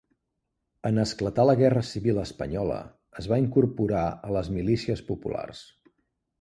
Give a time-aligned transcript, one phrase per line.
[0.89, 2.79] En esclatar la guerra civil espanyola,
[3.23, 5.65] es va incorporar a les Milícies Populars.